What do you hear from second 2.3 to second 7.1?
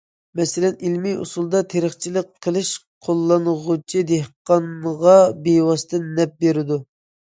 قىلىش قوللانغۇچى دېھقانغا بىۋاسىتە نەپ بېرىدۇ.